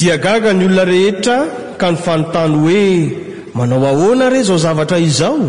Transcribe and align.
dia 0.00 0.16
gaga 0.16 0.50
ny 0.56 0.64
olona 0.66 0.84
rehetra 0.92 1.36
ka 1.80 1.86
ny 1.92 1.96
fanontany 2.04 2.54
hoe 2.64 2.88
manao 3.56 3.84
ahoana 3.92 4.26
re 4.34 4.40
zao 4.48 4.58
zavatra 4.66 4.98
izao 5.10 5.44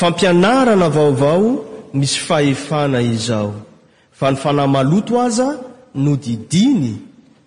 fampianarana 0.00 0.88
vaovao 0.96 1.46
misy 1.98 2.18
fahefana 2.28 2.98
izao 3.16 3.48
fa 4.18 4.26
ny 4.32 4.36
fanahy 4.42 4.68
maloto 4.76 5.12
aza 5.26 5.48
no 6.02 6.12
didiny 6.24 6.92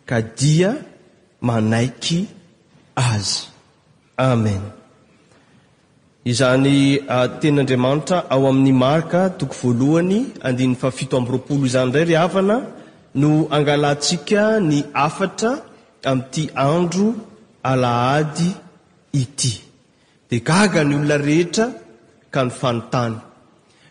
ka 0.10 0.18
dia 0.40 0.70
manaiky 1.48 2.20
azy 3.12 3.34
amen 4.30 4.62
izany 6.32 6.76
tenyandriamanitra 7.40 8.18
ao 8.34 8.44
amin'ny 8.52 8.74
marka 8.86 9.20
toko 9.40 9.54
voalohany 9.62 10.20
andinn'ny 10.48 10.78
fafito 10.82 11.14
amroapolo 11.20 11.64
izany 11.72 11.88
idray 11.90 12.06
ry 12.10 12.16
havana 12.24 12.58
no 13.22 13.30
angalantsika 13.56 14.42
ny 14.70 14.78
afatra 15.08 15.52
amin'ty 16.06 16.44
andro 16.70 17.08
alahady 17.72 18.50
ity 19.22 19.54
de 20.30 20.38
gaga 20.50 20.82
ny 20.88 20.96
olona 21.00 21.18
rehetra 21.28 21.66
ka 22.34 22.40
ny 22.48 22.52
fanontany 22.60 23.16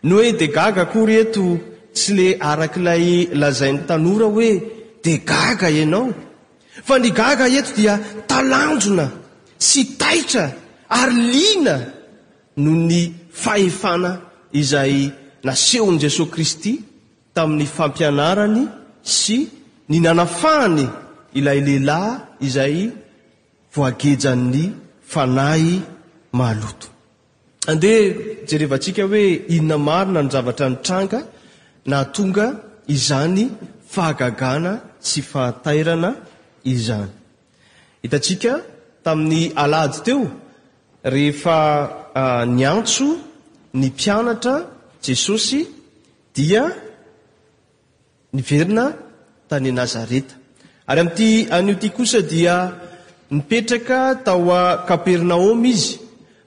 no 0.07 0.13
hoe 0.19 0.29
de 0.39 0.47
gaga 0.57 0.83
kory 0.93 1.15
eto 1.23 1.43
tsy 1.95 2.09
le 2.17 2.27
arak'ilay 2.49 3.05
lazain'ny 3.41 3.79
tanora 3.87 4.27
hoe 4.35 4.49
de 5.05 5.13
gaga 5.31 5.67
ianao 5.79 6.05
fa 6.87 6.95
ny 7.03 7.09
gaga 7.21 7.45
eto 7.59 7.71
dia 7.77 7.93
talanjona 8.29 9.05
sy 9.67 9.81
taitra 10.01 10.45
arlina 11.01 11.75
no 12.63 12.71
ny 12.89 13.01
faefana 13.43 14.11
izay 14.61 14.95
nasehon' 15.45 15.99
jesosy 16.03 16.31
kristy 16.33 16.73
tamin'ny 17.35 17.65
fampianarany 17.77 18.63
sy 19.17 19.37
ny 19.89 19.97
nanafahany 20.05 20.85
ilay 21.39 21.59
lehilahy 21.67 22.09
izay 22.47 22.77
voagejan'ny 23.75 24.63
fanahy 25.11 25.69
maloto 26.39 26.87
andeha 27.71 28.01
jerehevantsika 28.49 29.01
hoe 29.11 29.25
inina 29.55 29.77
marina 29.87 30.19
ny 30.25 30.29
zavatra 30.35 30.65
ny 30.73 30.77
tranga 30.85 31.19
na 31.91 31.97
tonga 32.15 32.47
izany 32.95 33.43
fahagagana 33.93 34.71
tsy 35.05 35.19
faatairana 35.31 36.11
izany 36.73 37.11
hitantsika 38.03 38.53
tamin'ny 39.05 39.43
alajy 39.63 39.99
teo 40.05 40.21
rehefa 41.13 41.57
ah, 42.21 42.43
ny 42.57 42.63
antso 42.73 43.07
ny 43.79 43.85
mpianatra 43.95 44.55
jesosy 45.05 45.59
dia 46.35 46.63
ny 48.35 48.41
verina 48.49 48.85
tany 49.49 49.67
e 49.71 49.73
nazareta 49.81 50.33
ary 50.87 50.99
amin'n'ty 50.99 51.47
an'io 51.55 51.75
ity 51.77 51.89
kosa 51.91 52.21
dia 52.21 52.73
nipetraka 53.31 54.15
tao 54.25 54.51
a 54.51 54.83
kapernaoma 54.87 55.67
izy 55.67 55.99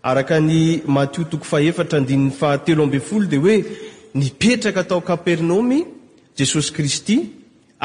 araka 0.02 0.40
ny 0.40 0.82
mathio 0.94 1.24
toko 1.30 1.44
fahefatra 1.44 1.98
andinn'ny 1.98 2.30
fahatelo 2.38 2.82
amb 2.84 2.94
folo 3.08 3.24
dia 3.30 3.40
hoe 3.40 3.64
nipetraka 4.20 4.82
tao 4.88 5.00
kapernaomy 5.10 5.78
jesosy 6.38 6.70
kristy 6.76 7.16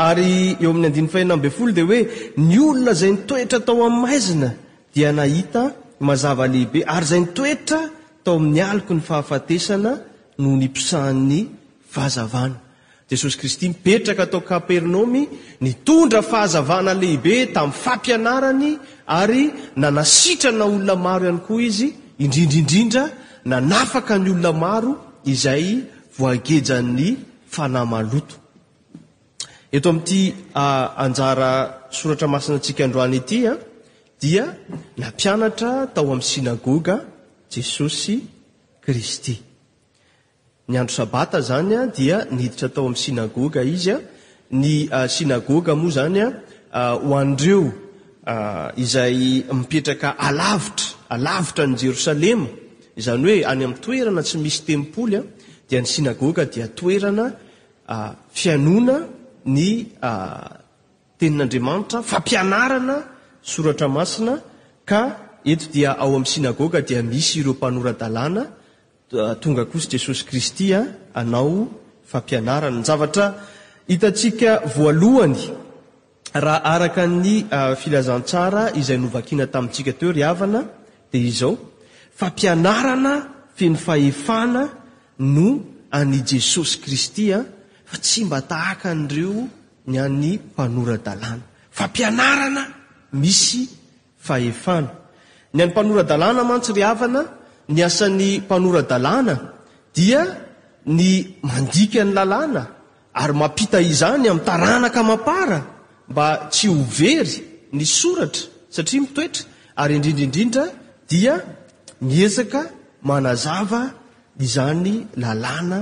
ary 0.08 0.58
eo 0.64 0.70
amin'ny 0.72 0.88
andiny 0.90 1.08
fahena 1.14 1.34
ambyn 1.38 1.52
folo 1.58 1.72
di 1.78 1.82
hoe 1.82 2.02
ny 2.48 2.58
olona 2.68 2.92
izay 2.94 3.12
nytoetra 3.16 3.60
tao 3.66 3.80
amin'ny 3.88 4.02
maizina 4.08 4.50
dia 4.94 5.10
nahita 5.20 5.62
mazavalehibe 6.08 6.80
ary 6.96 7.06
izay 7.08 7.20
nytoetra 7.24 7.80
tao 8.24 8.36
amin'ny 8.40 8.60
aloko 8.72 8.94
ny 8.98 9.02
fahafatesana 9.10 9.92
noho 10.40 10.56
ny 10.60 10.66
mpisahan'ny 10.68 11.40
fahazavana 11.94 12.58
jesosy 13.12 13.38
kristy 13.38 13.68
mipetraka 13.68 14.24
atao 14.24 14.42
kapernomy 14.42 15.28
nitondra 15.62 16.22
fahazavahna 16.32 16.94
lehibe 17.02 17.46
tamin'ny 17.54 17.74
fampianarany 17.86 18.70
ary 19.20 19.44
nanasitrana 19.76 20.66
olona 20.66 20.96
maro 21.08 21.24
ihany 21.26 21.42
koa 21.46 21.62
izy 21.72 21.88
indrindraindrindra 22.24 23.04
nanafaka 23.52 24.14
ny 24.24 24.30
olona 24.34 24.52
maro 24.66 24.92
izay 25.34 25.68
voagejany 26.18 27.04
fanahymaloto 27.56 28.36
eto 29.76 29.88
amin'ity 29.92 30.22
anjara 31.06 31.50
soratra 32.00 32.28
masina 32.34 32.54
antsika 32.58 32.82
androany 32.88 33.18
itya 33.22 33.54
dia 34.24 34.44
nampianatra 35.02 35.72
tao 35.96 36.08
amin'ny 36.14 36.30
sinagoga 36.32 36.96
jesosy 37.54 38.16
kristy 38.86 39.36
ny 40.72 40.80
andro 40.80 40.96
sabata 41.04 41.38
zanya 41.50 41.82
dia 41.98 42.18
nihiditra 42.36 42.70
tao 42.76 42.86
amin'n 42.88 42.96
sinagoga 43.08 43.60
izy 43.76 43.92
a 43.92 44.00
ny 44.62 44.74
ah, 44.98 45.08
sinagoga 45.16 45.72
moa 45.82 45.92
zany 45.98 46.20
a 46.24 46.30
ah, 46.80 46.96
hoandreo 47.08 47.64
ah, 48.34 48.70
izay 48.84 49.18
mipetraka 49.60 50.10
alavitra 50.28 50.88
alavitra 51.16 51.64
ny 51.70 51.76
jerosalema 51.84 52.48
izany 53.00 53.24
hoe 53.26 53.36
any 53.52 53.62
amin'ny 53.64 53.82
toerana 53.84 54.22
tsy 54.28 54.38
misy 54.46 54.60
tempolya 54.70 55.22
dia 55.68 55.80
ny 55.84 55.90
snagoga 55.94 56.44
dia 56.54 56.66
toerana 56.80 57.26
fianona 58.40 58.96
ny 59.56 59.68
tenin'andriamanitra 61.20 61.98
fampianarana 62.12 62.96
soratra 63.52 63.88
masina 63.98 64.34
ka 64.90 65.02
eto 65.54 65.66
dia 65.76 65.90
ao 66.04 66.12
amin'ny 66.18 66.32
sinagoga 66.36 66.78
dia 66.90 67.00
misy 67.12 67.34
ireo 67.40 67.54
mpanoradalàna 67.58 68.44
Eh, 69.14 69.34
tonga 69.44 69.66
kosy 69.68 69.90
jesosy 69.92 70.24
kristya 70.24 70.78
eh, 70.88 71.20
anao 71.20 71.68
fampianarana 72.08 72.78
ny 72.80 72.84
zavatra 72.88 73.26
hitantsika 73.86 74.52
voalohany 74.74 75.42
raha 76.32 76.62
araka 76.64 77.04
ny 77.22 77.44
eh, 77.52 77.76
filazantsara 77.82 78.64
izay 78.80 78.98
novakina 79.04 79.46
tamintsika 79.54 79.92
teo 80.00 80.12
ryavana 80.18 80.62
dia 81.12 81.28
izao 81.30 81.58
fampianarana 82.20 83.14
feny 83.58 83.76
fahefana 83.76 84.64
no 85.36 85.50
any 86.00 86.18
jesosy 86.30 86.78
kristya 86.84 87.38
fa 87.90 87.98
tsy 88.04 88.24
mba 88.26 88.40
tahaka 88.52 88.92
an'reo 88.96 89.44
ny 89.92 89.98
an'ny 90.06 90.32
mpanoradalàna 90.54 91.44
fampianarana 91.78 92.64
misy 93.22 93.62
fahefana 94.26 94.88
ny 95.54 95.60
any 95.62 95.72
mpanoradalàna 95.72 96.42
mantsy 96.50 96.72
ry 96.74 96.84
avana 96.94 97.41
ny 97.68 97.82
asan'ny 97.84 98.40
mpanora-dalàna 98.42 99.36
dia 99.94 100.26
ny 100.88 101.38
mandika 101.46 102.02
ny 102.04 102.14
lalàna 102.14 102.64
ary 103.22 103.34
mapita 103.38 103.80
izany 103.82 104.28
amin'ny 104.30 104.46
taranaka 104.46 105.02
mapara 105.04 105.60
mba 106.12 106.28
tsy 106.52 106.68
ho 106.72 106.78
very 107.00 107.34
ny 107.76 107.86
soratra 107.98 108.44
satria 108.76 109.02
mitoetra 109.02 109.44
ary 109.82 109.94
indrindraindrindra 109.98 110.64
dia 111.10 111.34
miezaka 112.10 112.62
manazava 113.10 113.82
izany 114.48 115.06
lalàna 115.22 115.80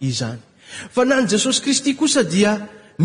izany 0.00 0.38
fa 0.94 1.02
na 1.04 1.14
ny 1.20 1.26
jesosy 1.32 1.58
kristy 1.64 1.90
kosa 1.98 2.22
dia 2.22 2.52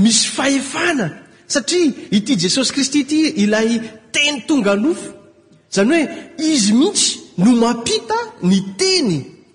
misy 0.04 0.24
fahefana 0.36 1.08
satria 1.54 1.92
ity 2.18 2.34
jesosy 2.44 2.70
kristy 2.76 3.00
ity 3.06 3.18
ilay 3.44 3.70
teny 4.14 4.38
tonga 4.48 4.74
lofo 4.84 5.10
zany 5.76 5.92
hoe 5.94 6.06
izy 6.54 6.72
mihitsy 6.80 7.21
no 7.38 7.52
mapita 7.56 8.16
ny 8.44 8.60
teny 8.76 9.14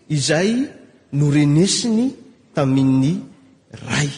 izay 0.08 0.64
no 1.12 1.24
renesiny 1.30 2.12
tamin'ny 2.56 3.12
ray 3.84 4.10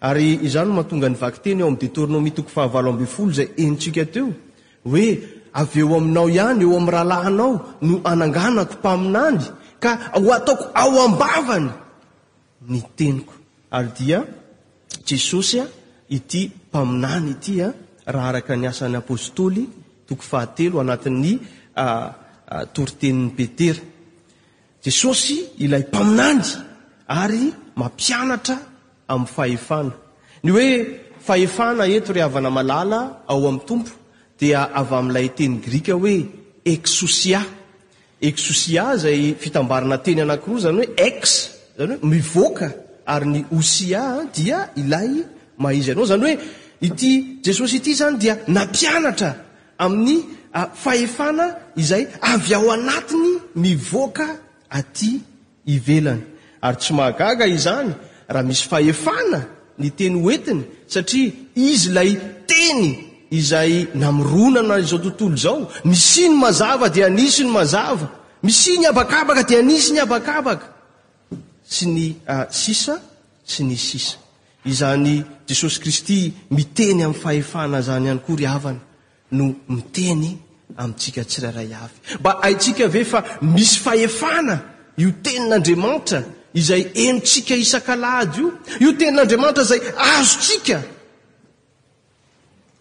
ary 0.00 0.38
izano 0.46 0.74
mahatonga 0.78 1.08
ny 1.10 1.18
vaky 1.18 1.38
teny 1.42 1.60
eo 1.62 1.68
am 1.70 1.76
detorinao 1.78 2.20
mi 2.22 2.30
toko 2.30 2.48
fahavalo 2.52 2.90
ambifolo 2.94 3.32
zay 3.34 3.48
entsika 3.64 4.04
teo 4.06 4.28
hoe 4.86 5.06
av 5.52 5.72
eo 5.76 5.96
aminao 5.98 6.28
ihany 6.30 6.62
eo 6.62 6.76
ami'ny 6.78 6.90
rahalahnao 6.94 7.50
no 7.88 7.94
ananganako 8.06 8.74
mpaminany 8.80 9.42
ka 9.82 9.90
ho 10.14 10.30
ataoko 10.34 10.64
ao 10.74 10.94
ambavany 11.06 11.70
ny 12.70 12.80
teniko 12.96 13.34
ary 13.74 13.90
dia 13.98 14.18
jesosy 15.06 15.58
a 15.60 15.66
ity 16.08 16.52
mpaminany 16.70 17.30
itya 17.34 17.74
raha 18.06 18.28
araka 18.38 18.54
ny 18.56 18.66
asan'ny 18.70 18.94
apôstôly 18.98 19.66
toko 20.06 20.22
fahatelo 20.22 20.78
anati'ny 20.80 21.32
ah, 21.76 22.21
Ah, 22.54 22.64
tory 22.74 22.92
tenin'ny 23.00 23.30
petera 23.36 23.80
jesosy 24.84 25.36
ilay 25.64 25.82
mpaminany 25.90 26.42
ary 27.22 27.44
mampianatra 27.80 28.56
amin'ny 29.12 29.28
fahefana 29.68 29.92
ny 30.44 30.50
hoe 30.56 30.66
fahefana 31.26 31.84
eto 31.96 32.10
re 32.16 32.20
havana 32.26 32.50
malala 32.58 33.00
ao 33.32 33.40
amin'ny 33.50 33.64
tompo 33.68 33.92
dia 34.40 34.60
avy 34.80 34.94
amin'ilay 34.98 35.28
teny 35.38 35.54
grika 35.66 35.94
hoe 36.02 36.14
exosia 36.74 37.40
exosia 38.28 38.84
zay 39.04 39.20
fitambarana 39.42 39.96
teny 40.04 40.20
anankiroa 40.24 40.62
zany 40.64 40.76
hoe 40.80 40.88
ax 41.08 41.22
zany 41.78 41.92
hoe 41.98 42.08
mivoaka 42.12 42.68
ary 43.14 43.28
ny 43.32 43.40
osia 43.58 44.02
dia 44.36 44.58
ilay 44.82 45.10
maizy 45.62 45.90
anao 45.92 46.06
zany 46.12 46.22
hoe 46.30 46.36
ity 46.88 47.10
jesosy 47.44 47.76
ity 47.80 47.92
zany 48.00 48.16
dia 48.22 48.34
napianatra 48.56 49.30
amin'ny 49.84 50.16
Ah, 50.54 50.68
fahefana 50.68 51.56
izay 51.76 52.06
avy 52.20 52.54
ao 52.54 52.70
anatiny 52.72 53.40
mivoaka 53.56 54.36
aty 54.78 55.12
ivelany 55.66 56.20
ary 56.62 56.76
tsy 56.80 56.92
mahagaga 56.92 57.46
izany 57.46 57.92
raha 58.32 58.44
misy 58.48 58.64
fahefana 58.70 59.38
ny 59.80 59.88
teny 59.96 60.16
hoetiny 60.24 60.62
satria 60.92 61.32
izy 61.54 61.88
lay 61.96 62.12
teny 62.50 62.88
izay 63.38 63.72
namoronana 64.00 64.74
izao 64.82 64.98
tontolo 65.04 65.36
zao 65.44 65.58
misi 65.90 66.24
ny 66.28 66.36
mazava 66.42 66.88
de 66.94 67.00
anisy 67.04 67.42
ny 67.44 67.50
mazava 67.56 68.06
misiny 68.46 68.84
abakabaka 68.92 69.42
de 69.48 69.54
anisy 69.62 69.90
ny 69.94 70.00
abakabaka 70.04 70.66
ah, 71.32 71.36
sy 71.74 71.84
ny 71.88 72.12
sisa 72.62 72.94
sy 73.52 73.60
ny 73.68 73.76
sisa 73.88 74.16
izany 74.70 75.14
jesosy 75.48 75.78
kristy 75.82 76.18
miteny 76.50 77.00
amin'ny 77.08 77.16
fahefana 77.22 77.78
zany 77.86 78.08
any 78.12 78.20
kory 78.26 78.44
havany 78.52 78.80
notenymtsika 79.32 81.22
tsraraya 81.30 81.80
mba 82.20 82.32
aitsika 82.46 82.86
ve 82.94 83.04
fa 83.04 83.20
misy 83.54 83.78
fahefana 83.84 84.56
io 85.02 85.10
tenin'andriamanitra 85.24 86.18
izay 86.60 86.82
enotsika 87.04 87.54
isankalady 87.64 88.36
io 88.42 88.48
io 88.82 88.90
tenin'andriamanitra 89.00 89.64
zay 89.70 89.80
azotsika 90.14 90.78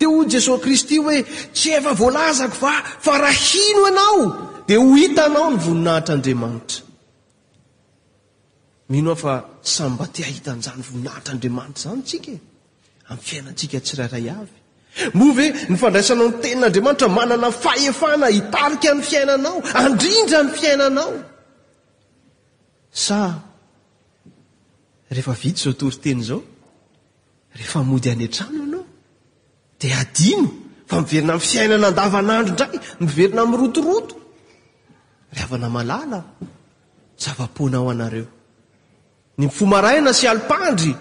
teho 0.00 0.24
jesosy 0.32 0.62
kristy 0.64 0.96
hoe 1.04 1.18
tsy 1.56 1.68
efa 1.78 1.92
voalazako 2.00 2.66
afa 2.76 3.12
rahhino 3.26 3.82
anao 3.90 4.18
de 4.68 4.74
ho 4.80 4.86
hitanao 4.96 5.48
ny 5.52 5.58
voninahitrh 5.64 6.26
'yiainatsika 13.26 13.78
tsaay 13.86 14.26
a 14.36 14.38
move 15.20 15.44
nyfandraisanaony 15.70 16.34
tenin'andriamanitra 16.42 17.08
manana 17.18 17.48
faefana 17.64 18.26
itariky 18.38 18.86
any 18.92 19.02
fiainanao 19.10 19.56
andrindra 19.82 20.38
ny 20.46 20.50
fiainanao 20.58 21.10
evit 25.18 25.56
zaotoryten 25.64 26.18
zao 26.28 26.40
ehefa 27.54 27.78
mody 27.90 28.08
any 28.14 28.24
atrano 28.28 28.69
de 29.80 29.92
adino 29.92 30.48
fa 30.86 31.00
miverina 31.00 31.32
any 31.34 31.40
fiainana 31.40 31.90
ndavanandro 31.90 32.52
ndray 32.54 32.78
miverina 33.00 33.42
rotorotoaoaaina 33.60 36.22
sy 40.18 40.26
alandry 40.32 40.92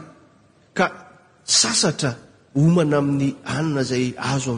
na 2.91 2.97
ami'y 2.97 3.35
aay 3.55 4.39
zo 4.45 4.53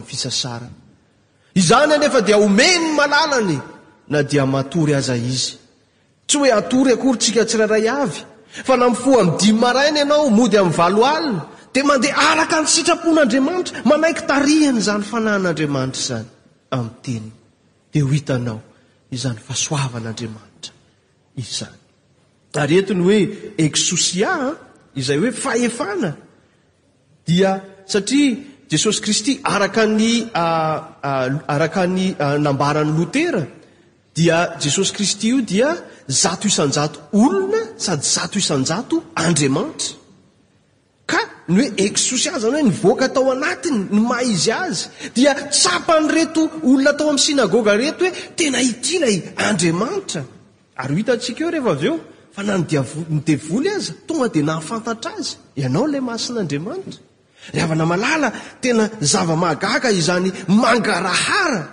zny 1.68 1.84
anefa 1.96 2.20
dia 2.28 2.38
omenyny 2.46 2.88
malalany 2.98 3.58
na 4.12 4.20
dia 4.30 4.46
matory 4.46 4.94
aza 5.00 5.16
izy 5.32 5.54
tsy 6.28 6.38
hoe 6.42 6.52
atory 6.60 6.90
akory 6.94 7.18
tsika 7.22 7.42
tsi 7.48 7.56
raray 7.62 7.88
avy 8.02 8.20
fa 8.68 8.74
na 8.78 8.86
mifo 8.90 9.12
mdimo 9.26 9.60
maraina 9.64 10.00
ianao 10.04 10.30
mody 10.38 10.58
ami'ny 10.62 10.76
valoalina 10.80 11.42
di 11.72 11.82
mandeha 11.88 12.24
araka 12.36 12.58
ny 12.62 12.68
sitrapon'andriamanitra 12.76 13.76
manaiky 13.92 14.24
tarihany 14.34 14.80
zany 14.88 15.04
fanahin'andriamanitra 15.12 16.02
zany 16.10 16.28
amin'ny 16.76 16.98
teniny 17.06 17.32
di 17.92 18.00
ho 18.04 18.08
hitanao 18.16 18.60
izany 19.16 19.40
fahasoavanadriamantra 19.48 20.72
izany 21.44 21.80
ary 22.62 22.76
entiny 22.82 23.02
hoe 23.08 23.20
esosia 23.68 24.32
izay 25.02 25.18
hoe 25.22 25.32
fahefana 25.46 26.10
dia 27.28 27.52
satria 27.94 28.34
jesosy 28.72 29.00
kristy 29.06 29.32
araka 29.56 29.84
ny 30.00 30.10
araka 31.56 31.82
ny 31.98 32.06
nambaran'ny 32.48 32.94
lotera 33.00 33.44
dia 34.18 34.38
jesosy 34.64 34.92
kristy 34.98 35.26
io 35.32 35.40
dia 35.54 35.70
zato 36.24 36.46
isanjato 36.52 36.98
olona 37.22 37.62
sady 37.86 38.04
zato 38.16 38.36
isanjato 38.44 38.96
andriamanitra 39.26 40.01
ny 41.52 41.64
oe 41.66 41.68
eksosy 41.86 42.28
azy 42.30 42.46
any 42.48 42.56
hoe 42.56 42.64
nyvoaka 42.70 43.06
tao 43.16 43.30
anatiny 43.36 43.80
ny 43.94 44.00
maizy 44.12 44.52
azy 44.64 44.82
dia 45.16 45.34
tsapan' 45.52 46.08
reto 46.16 46.42
olona 46.68 46.94
tao 46.98 47.08
amin'ny 47.10 47.26
sinagoga 47.28 47.74
reto 47.82 48.04
hoe 48.06 48.12
tena 48.38 48.60
itila 48.70 49.08
adraa 49.48 49.88
yiaeoheo 50.80 52.00
nadey 52.46 52.80
azongd 53.76 54.38
naatar 54.48 55.18
aoa 57.62 57.72
an'namalala 57.72 58.30
tena 58.64 58.84
zavamagaga 59.12 59.90
izany 60.00 60.28
mangarahara 60.62 61.64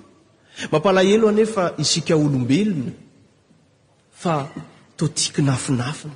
to 4.99 5.05
tiki 5.09 5.43
nafinafina 5.43 6.15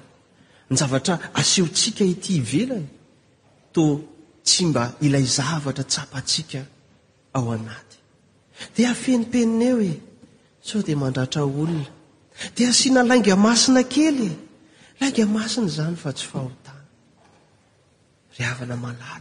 ny 0.70 0.74
zavatra 0.80 1.14
asehotsika 1.40 2.04
ity 2.12 2.32
ivelany 2.40 2.90
to 3.74 3.82
tsy 4.46 4.62
mba 4.70 4.82
ilay 5.06 5.26
zavatra 5.36 5.84
tsapatsika 5.92 6.60
ao 7.36 7.46
anaty 7.56 7.96
dea 8.74 8.88
afenimpenina 8.94 9.64
eo 9.72 9.80
e 9.92 9.94
sa 10.66 10.76
di 10.86 10.92
mandratra 11.02 11.40
olona 11.60 11.90
dea 12.56 12.68
asiana 12.72 13.02
lainga 13.10 13.34
masina 13.46 13.82
kely 13.94 14.28
lainga 15.00 15.24
masina 15.36 15.68
zany 15.76 15.96
fa 16.02 16.10
tsy 16.16 16.24
fahotanaa 16.30 19.20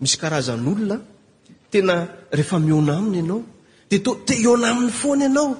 misy 0.00 0.16
aazan'olona 0.24 0.96
tena 1.72 1.94
rehefa 2.36 2.56
miona 2.66 2.92
aminy 2.98 3.16
ianao 3.20 3.40
de 3.90 3.96
t 4.04 4.06
t 4.26 4.28
iona 4.44 4.66
aminy 4.70 4.92
foana 5.00 5.24
ianao 5.28 5.50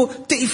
t 0.00 0.32
idy 0.34 0.46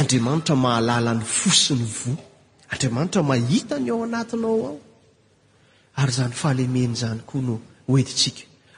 andriamanitra 0.00 0.54
mahalalany 0.64 1.24
fosiny 1.24 1.84
voa 1.98 2.16
andriamanitra 2.72 3.22
mahitany 3.30 3.90
ao 3.90 4.02
anatinyao 4.08 4.70
aoanyahleenany 5.96 7.20
oa 7.34 7.58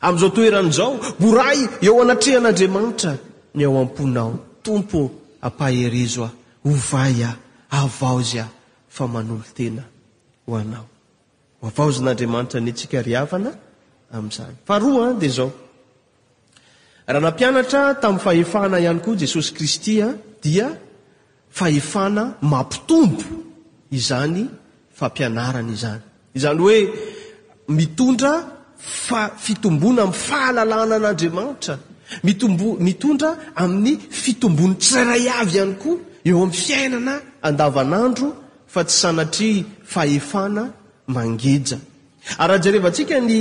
noekaotoeranzao 0.04 1.00
boray 1.20 1.60
eo 1.87 1.94
anatrehan'andriamanitra 2.04 3.12
ny 3.58 3.62
aoamponao 3.68 4.30
tompo 4.66 5.00
apaezoayaoaarika 5.40 6.32
taiy 18.25 18.52
ahefahna 18.54 18.78
ihany 18.84 19.00
koa 19.04 19.14
jesosy 19.22 19.50
kristya 19.56 20.06
dia 20.42 20.68
fahefana 21.52 22.33
mampitombo 22.43 23.23
izany 23.90 24.47
fampianarana 25.00 25.73
izany 25.73 26.00
izany 26.35 26.59
hoe 26.59 26.88
mitondra 27.69 28.33
fa 28.76 29.28
fitombona 29.38 30.02
amin'ny 30.02 30.12
fahalalàna 30.28 30.97
an'andriamanitra 31.00 31.75
mitombo- 32.25 32.78
mitondra 32.87 33.28
amin'ny 33.62 33.97
fitombony 34.21 34.75
tsairay 34.83 35.25
avy 35.40 35.57
ihany 35.59 35.75
koa 35.83 35.97
eo 36.28 36.37
amin'ny 36.45 36.55
fiainana 36.64 37.14
andavanandro 37.49 38.28
fa 38.73 38.83
tsy 38.85 38.99
zanatri 39.02 39.50
fahefana 39.93 40.62
mangeja 41.14 41.78
ary 42.38 42.55
a 42.55 42.59
jerevantsika 42.64 43.17
ny 43.28 43.37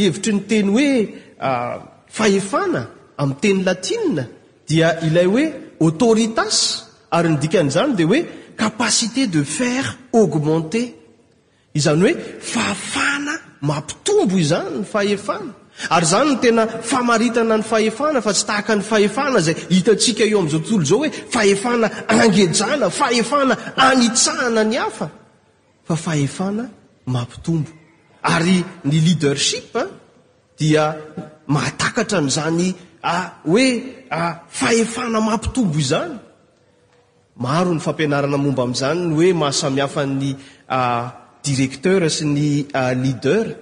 hevitry 0.00 0.32
ny 0.34 0.40
teny 0.50 0.68
hoe 0.76 0.88
fahefana 2.16 2.80
amin'ny 3.22 3.40
teny 3.42 3.58
latina 3.68 4.24
dia 4.68 4.88
ilay 5.06 5.26
hoe 5.34 5.46
autoritas 5.80 6.84
ary 7.10 7.28
nydikan'izany 7.32 7.94
de 7.98 8.04
hoe 8.04 8.24
capacité 8.56 9.26
de 9.32 9.42
faire 9.42 9.86
augmente 10.12 10.80
izany 11.74 12.02
hoe 12.02 12.14
faafana 12.52 13.34
mampitombo 13.60 14.36
izany 14.36 14.78
ny 14.80 14.84
fahefana 14.84 15.52
ary 15.90 16.06
zany 16.06 16.30
ny 16.32 16.38
tena 16.44 16.64
famaritana 16.92 17.56
ny 17.56 17.62
fahefana 17.62 18.20
fa 18.22 18.32
tsy 18.32 18.46
tahaka 18.48 18.74
ny 18.78 18.82
fahefana 18.90 19.38
zay 19.46 19.56
hitantsika 19.74 20.24
eo 20.24 20.38
amn'izao 20.40 20.60
tontolo 20.64 20.84
zao 20.90 20.98
hoe 21.02 21.10
fahefana 21.34 21.86
angejana 22.14 22.88
fahefana 23.00 23.54
anitsahana 23.88 24.62
ny 24.70 24.76
hafa 24.82 25.08
fa 25.86 25.96
fahefana 26.06 26.64
mampitombo 27.14 27.70
ary 28.34 28.58
ny 28.84 28.96
leadershipa 29.06 29.80
ah, 29.82 29.88
dia 30.58 30.84
mahatakatra 31.54 32.18
n'izany 32.24 32.68
Ah, 33.08 33.38
oe 33.46 33.82
ah, 34.10 34.42
ahefana 34.66 35.20
mampitombo 35.22 35.78
izanazan 35.78 36.18
hoe 39.18 39.30
mahasamihafany 39.42 40.22
ah, 40.78 41.04
directeura 41.46 42.08
sy 42.16 42.24
ny 42.34 42.46
lideura 43.04 43.54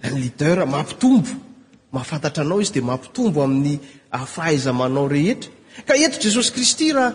ny 0.00 0.16
lidera 0.20 0.64
mampitombo 0.74 1.28
mahafantatra 1.92 2.40
anao 2.44 2.58
izy 2.64 2.74
de 2.80 2.80
mampitombo 2.90 3.38
amin'ny 3.44 3.76
fahaizamanao 4.34 5.04
rehetra 5.16 5.50
ka 5.88 5.92
eto 6.06 6.16
jesosy 6.24 6.50
kristy 6.56 6.86
raha 6.96 7.10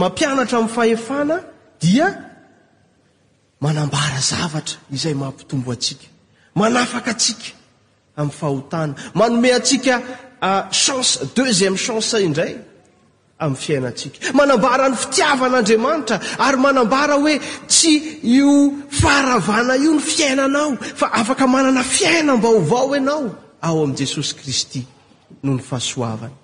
mampianatra 0.00 0.56
amin'ny 0.58 0.74
fahefana 0.76 1.36
dia 1.84 2.06
manambara 3.64 4.18
zavatra 4.30 4.74
izay 4.96 5.14
mampitombo 5.22 5.68
atsika 5.76 6.06
manafaka 6.58 7.10
atsika 7.14 7.48
ami'ny 8.18 8.34
fahotana 8.40 8.94
manome 9.18 9.50
atsika 9.60 9.94
Ah, 10.44 10.66
chance 10.72 11.20
deuxième 11.36 11.76
chance 11.76 12.14
indray 12.14 12.56
amin'ny 13.38 13.56
fiainantsika 13.64 14.18
manambara 14.40 14.88
ny 14.90 14.96
fitiavan'andriamanitra 15.02 16.16
ary 16.46 16.56
manambara 16.66 17.14
hoe 17.22 17.36
tsy 17.74 17.94
io 18.36 18.52
fahravana 19.00 19.74
io 19.84 19.92
ny 19.94 20.00
fiainanao 20.12 20.70
fa 21.00 21.06
afaka 21.20 21.46
manana 21.54 21.82
fiaina 21.96 22.32
mbaovao 22.40 22.88
ianao 22.98 23.24
ao 23.66 23.76
am' 23.84 23.94
jesosy 24.00 24.32
kristy 24.40 24.80
no 25.44 25.50
ny 25.56 25.60
fahasoavany 25.70 26.34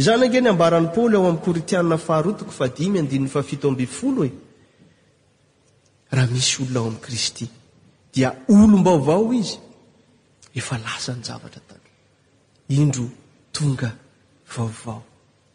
izany 0.00 0.22
angeny 0.26 0.48
ambaran'ny 0.54 0.90
paoly 0.94 1.14
ao 1.16 1.24
ami'ny 1.30 1.40
korintianna 1.46 1.96
faharotiko 2.06 2.50
fa 2.58 2.66
dmafiofoloe 2.76 4.30
raha 6.16 6.26
misy 6.34 6.54
olona 6.62 6.80
ao 6.82 6.88
am' 6.92 7.00
kristy 7.06 7.46
dia 8.14 8.30
olombaovao 8.52 9.24
izy 9.40 9.56
efa 10.58 10.74
lasany 10.84 11.22
zavatra 11.28 11.62
tan 11.68 11.80
indro 12.82 13.06
tonga 13.58 13.90
vaovao 14.56 15.02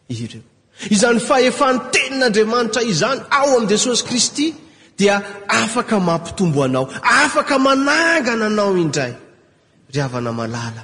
i 0.10 0.28
reo 0.28 0.42
izany 0.92 1.20
faefan'ny 1.28 1.80
tenin'andriamanitra 1.94 2.82
izany 2.92 3.20
ao 3.38 3.50
ami'i 3.58 3.70
jesosy 3.74 4.04
kristy 4.08 4.48
dia 4.98 5.16
afaka 5.62 5.98
mampitombo 6.10 6.60
anao 6.68 6.86
afaka 7.22 7.56
manangana 7.66 8.46
anao 8.52 8.74
indray 8.84 9.14
ry 9.94 10.00
avana 10.06 10.32
malala 10.40 10.84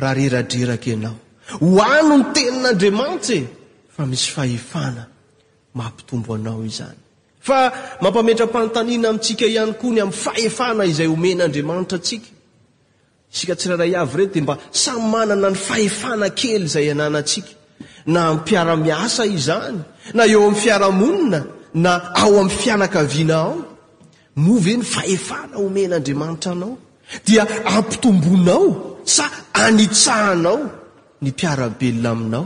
raha 0.00 0.14
reradreraka 0.18 0.88
ianao 0.92 1.16
ho 1.60 1.66
ano 1.96 2.14
ny 2.20 2.24
tenin'andriamanitsa 2.34 3.32
e? 3.34 3.42
fa 3.96 4.02
misy 4.10 4.28
fahefana 4.34 5.02
mahmpitombo 5.78 6.30
anao 6.38 6.60
izany 6.70 6.98
fa 7.46 7.58
mampametram-panotaniana 8.02 9.06
amintsika 9.10 9.44
ihany 9.52 9.72
koa 9.80 9.90
ny 9.94 10.00
amin'ny 10.04 10.18
fahefana 10.24 10.82
izay 10.90 11.08
omenaandriamanitra 11.16 11.96
atsika 12.00 12.28
sika 13.36 13.54
tsiraray 13.60 13.92
avy 14.02 14.14
rety 14.18 14.38
de 14.40 14.40
mba 14.44 14.54
sa 14.82 14.92
manana 15.12 15.48
ny 15.54 15.58
fahefana 15.68 16.26
kely 16.38 16.64
zay 16.74 16.88
ananatsika 16.94 17.50
na 18.14 18.20
mpiara-miasa 18.36 19.22
izany 19.36 19.78
na 20.16 20.22
eo 20.32 20.38
amin'ny 20.42 20.56
fiaramonina 20.62 21.40
na 21.84 21.92
ao 22.22 22.32
amin'ny 22.40 22.56
fianakaviana 22.60 23.36
ao 23.44 23.52
moa 24.44 24.60
ve 24.64 24.72
ny 24.80 24.84
fahefana 24.94 25.54
omenaandriamanitra 25.64 26.52
anao 26.54 26.74
dia 27.26 27.42
ampitombonao 27.76 28.66
sa 29.16 29.24
anitsahanao 29.64 30.58
ny 31.22 31.28
mpiarabelona 31.34 32.08
aminao 32.16 32.44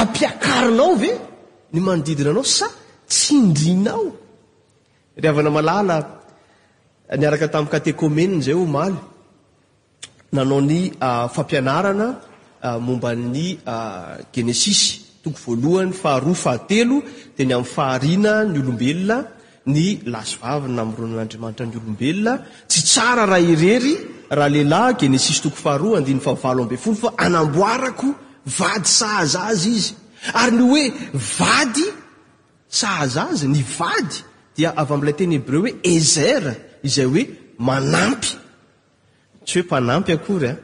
ampiakarinao 0.00 0.92
ve 1.02 1.10
ny 1.72 1.78
manodidina 1.86 2.30
anao 2.34 2.46
sa 2.58 2.66
tsindrinao 3.12 4.06
ry 5.20 5.26
havana 5.28 5.50
malala 5.56 5.94
niaraka 7.20 7.46
tamin'y 7.52 7.72
katekomenna 7.74 8.44
zay 8.46 8.56
homaly 8.60 8.96
nanao 10.34 10.60
ny 10.60 10.92
ah, 11.00 11.28
fampianarana 11.28 12.08
ah, 12.62 12.78
mombany 12.86 13.48
ah, 13.66 14.18
genesis 14.34 14.80
toko 15.22 15.38
voalohany 15.44 15.94
faharoa 16.02 16.36
fahatelo 16.44 16.96
teny 17.38 17.52
amin'ny 17.56 17.70
fahariana 17.74 18.32
ny 18.52 18.56
olombelona 18.64 19.16
ny 19.74 19.84
laso 20.12 20.36
vava 20.42 20.68
na 20.76 20.82
mronn'andriamanitra 20.90 21.64
ny 21.70 21.76
olombelona 21.82 22.32
tsy 22.70 22.80
tsara 22.90 23.22
raha 23.32 23.40
irery 23.54 23.94
raha 24.36 24.50
lehilahy 24.54 24.92
genesis 25.02 25.38
toko 25.44 25.58
faharoa 25.64 25.94
andiny 26.00 26.20
favalo 26.26 26.60
amy 26.68 26.78
folo 26.84 26.98
fa 27.04 27.10
anamboarako 27.26 28.08
vady 28.58 28.90
sahazaza 28.98 29.70
izy 29.74 29.92
ary 30.42 30.52
nyo 30.58 30.66
oe 30.78 30.84
vady 31.38 31.86
sahazaza 32.80 33.46
ny 33.54 33.60
vady 33.78 34.16
dia 34.56 34.70
avy 34.80 34.92
amin'ilay 34.94 35.16
tenébreu 35.20 35.62
hoe 35.66 35.72
azer 35.96 36.42
izay 36.88 37.06
hoe 37.12 37.22
manampy 37.68 38.30
tsy 39.46 39.58
hoe 39.58 39.62
mpanampy 39.68 40.12
akorya 40.12 40.50
ah. 40.52 40.56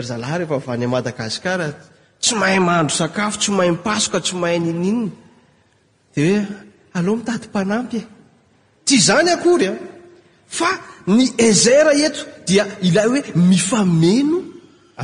ryzalaha 0.00 0.36
rehefa 0.38 0.58
vanymadagasikara 0.68 1.68
tsy 2.22 2.32
mahay 2.40 2.58
mahandro 2.68 2.94
sakafo 3.00 3.36
tsy 3.42 3.50
mahay 3.56 3.70
mpasoka 3.76 4.18
tsy 4.24 4.34
mahay 4.42 4.58
nininny 4.64 5.10
di 6.16 6.20
hoe 6.28 6.42
aloa 6.98 7.16
mitady 7.18 7.46
mpanampy 7.50 7.96
a 7.96 8.00
e. 8.02 8.06
tya 8.86 8.98
zany 9.06 9.28
akory 9.34 9.66
a 9.66 9.72
ah. 9.72 9.76
fa 10.56 10.70
ny 11.14 11.22
zer 11.64 11.86
eto 12.06 12.20
dia 12.48 12.64
ilay 12.88 13.06
hoe 13.10 13.20
mifameno 13.50 14.38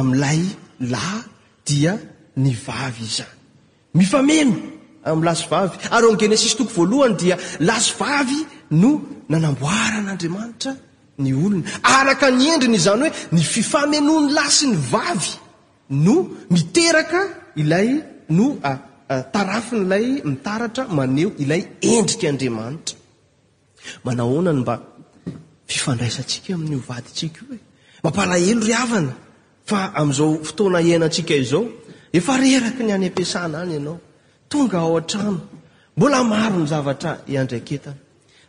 am'lay 0.00 0.40
lahy 0.92 1.22
dia 1.66 1.92
ny 2.42 2.50
vavy 2.66 3.04
izany 3.10 3.36
mifameno 3.98 4.56
amla 5.08 5.32
sy 5.40 5.46
vavy 5.52 5.76
ary 5.94 6.06
on 6.10 6.16
genesis 6.22 6.54
toko 6.56 6.72
voalohany 6.76 7.16
dia 7.22 7.36
lasy 7.68 7.92
vavy 8.00 8.40
no 8.80 8.90
nanamboaran'andriamanitra 9.30 10.72
ny 11.20 11.32
olony 11.34 11.64
araka 11.82 12.30
ny 12.38 12.44
endriny 12.54 12.76
izany 12.80 13.02
hoe 13.02 13.12
ny 13.36 13.42
fifamenony 13.52 14.28
lasy 14.36 14.66
ny 14.70 14.76
vavy 14.90 15.30
no 16.04 16.14
miteraka 16.50 17.20
ilay 17.62 17.88
no 18.36 18.46
tarafin'lay 19.34 20.06
mitaaranreoaaofnaaa 20.30 21.98
aoeferaky 31.08 32.80
ny 32.88 32.92
any 32.96 33.06
ampiasana 33.08 33.56
any 33.64 33.74
ianao 33.78 33.96
tonga 34.50 34.78
ao 34.84 34.94
an-trano 35.00 35.40
mbola 35.96 36.18
maro 36.32 36.56
ny 36.62 36.66
zavatra 36.72 37.10
andrkety 37.40 37.92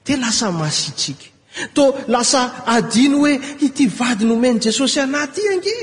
te 0.06 0.14
lasa 0.24 0.48
masitsika 0.62 1.26
to 1.74 1.84
lasa 2.14 2.42
adiny 2.76 3.16
hoe 3.20 3.34
ity 3.68 3.84
vady 3.98 4.24
nyomeny 4.26 4.60
jesosy 4.66 5.00
anaty 5.06 5.40
iange 5.48 5.76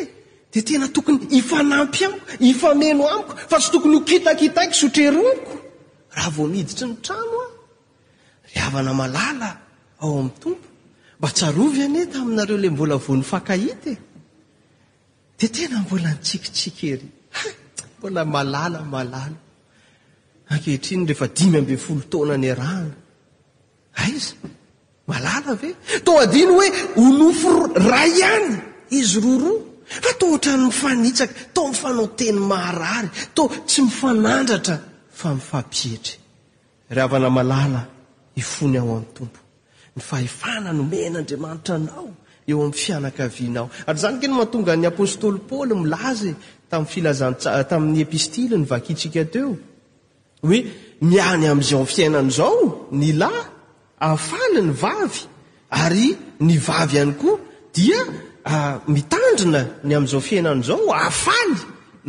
de 0.52 0.58
tena 0.66 0.86
tokony 0.94 1.18
ifanampy 1.38 2.00
amiko 2.04 2.20
ifameno 2.50 3.02
amiko 3.14 3.32
fa 3.50 3.56
tsy 3.60 3.68
tokony 3.72 3.94
ho 3.96 4.00
kitakitaiky 4.08 4.74
sotreroniko 4.80 5.52
raha 6.16 6.30
vomiiditry 6.36 6.84
ny 6.88 6.94
tranoaraana 7.04 8.92
malala 9.00 9.48
aoam'ny 10.02 10.32
tompo 10.40 10.66
mba 11.20 11.28
ntaminaeol 11.32 12.64
mbolanmbolani 12.76 13.96
malala 25.08 25.52
ve 25.62 25.70
to 26.04 26.12
adiny 26.24 26.52
hoe 26.58 26.68
onofo 27.06 27.50
ray 27.90 28.10
ihany 28.20 28.50
izy 28.98 29.16
roroa 29.24 29.54
fa 30.04 30.10
to 30.18 30.24
otrany 30.34 30.62
mifanitsaka 30.68 31.34
to 31.54 31.60
mifanao 31.72 32.06
teny 32.18 32.38
marary 32.50 33.08
t 33.34 33.38
tsy 33.68 33.80
mifanandratra 33.88 34.76
fa 35.20 35.28
mifapiey 35.36 36.02
oennaoeofiannao 42.60 43.68
ary 43.88 43.98
zany 44.02 44.16
ke 44.20 44.26
no 44.28 44.34
mahatonga 44.38 44.72
ny 44.80 44.86
apôstôly 44.94 45.40
pôly 45.50 45.72
milazy 45.82 46.30
taltami'ny 46.70 47.98
epistile 48.06 48.54
ny 48.60 48.66
vakitsika 48.72 49.22
teo 49.34 49.50
oe 50.48 50.58
miany 51.10 51.44
amzafiainan 51.52 52.28
zao 52.38 52.58
ny 53.00 53.08
lay 53.22 53.38
aafaly 54.00 54.60
ny 54.62 54.70
vavy 54.72 55.26
ary 55.70 56.12
ny 56.40 56.58
vavy 56.58 56.98
hany 56.98 57.14
koa 57.20 57.38
dia 57.74 57.98
ah, 58.44 58.78
mitandrina 58.86 59.62
ny 59.84 59.94
am'zao 59.96 60.20
fiainany 60.28 60.62
zao 60.68 60.86
aafaly 61.04 61.56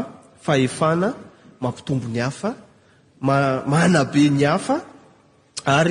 fahefana 0.45 1.07
mampiomoafe 1.63 2.49
ah, 5.65 5.83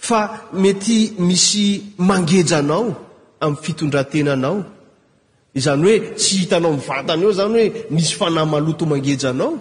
fa 0.04 0.44
mety 0.54 1.14
misy 1.20 1.84
mangeja 1.98 2.58
anao 2.58 2.88
am'y 3.46 3.56
fitondrantenanao 3.66 4.56
zany 5.64 5.84
hoe 5.88 6.00
tsy 6.20 6.34
hitanao 6.42 6.74
atny 6.98 7.24
eo 7.26 7.32
zanyhoe 7.32 7.86
misy 7.96 8.14
fanaotoangejnaoany 8.20 9.58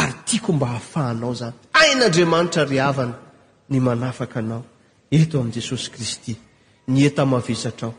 ary 0.00 0.14
tiako 0.24 0.52
mba 0.52 0.66
hahafahanao 0.66 1.32
zany 1.40 1.56
ain'andriamanitra 1.82 2.62
ry 2.70 2.78
havana 2.84 3.14
ny 3.70 3.78
manafaka 3.87 4.37
anao 4.42 4.62
eto 5.16 5.34
amin'i 5.40 5.54
jesosy 5.58 5.87
kristy 5.94 6.32
ny 6.92 6.98
eta 7.08 7.22
mavezatrao 7.32 7.92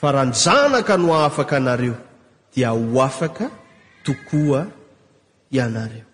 fa 0.00 0.12
raha 0.12 0.26
ny 0.30 0.34
zanaka 0.44 0.94
no 1.02 1.08
a 1.18 1.26
afaka 1.28 1.56
anareo 1.56 1.96
dia 2.54 2.68
ho 2.70 3.02
afaka 3.08 3.44
tokoa 4.06 4.60
ianareo 5.50 6.06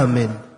amena 0.00 0.55